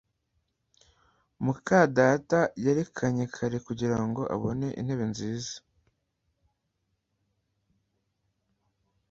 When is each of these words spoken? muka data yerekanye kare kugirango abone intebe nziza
muka 1.43 1.79
data 1.97 2.39
yerekanye 2.63 3.25
kare 3.35 3.57
kugirango 3.67 4.21
abone 4.35 4.67
intebe 4.79 5.05
nziza 5.11 5.53